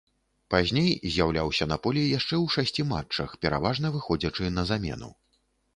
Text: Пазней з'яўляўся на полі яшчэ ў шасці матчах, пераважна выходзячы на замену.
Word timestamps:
Пазней 0.53 0.89
з'яўляўся 1.15 1.67
на 1.73 1.77
полі 1.85 2.01
яшчэ 2.17 2.35
ў 2.43 2.57
шасці 2.57 2.89
матчах, 2.95 3.29
пераважна 3.47 3.87
выходзячы 3.99 4.55
на 4.57 4.63
замену. 4.73 5.17